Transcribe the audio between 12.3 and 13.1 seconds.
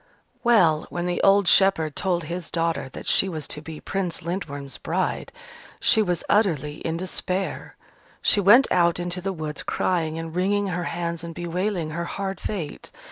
fate.